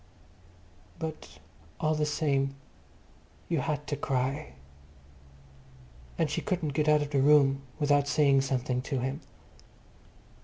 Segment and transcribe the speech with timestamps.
[0.97, 1.37] But
[1.79, 2.55] all the same
[3.49, 4.53] you had to cry,
[6.17, 9.21] and she couldn't go out of the room without saying something to him.